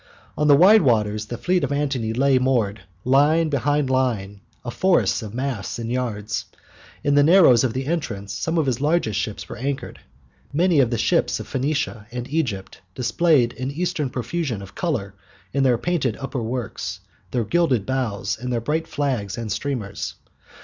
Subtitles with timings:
[0.35, 5.21] On the wide waters the fleet of Antony lay moored, line behind line, a forest
[5.21, 6.45] of masts and yards.
[7.03, 9.99] In the narrows of the entrance some of his largest ships were anchored.
[10.51, 15.13] Many of the ships of Phoenicia and Egypt displayed an Eastern profusion of colour
[15.53, 20.15] in their painted upper works, their gilded bows, and their bright flags and streamers.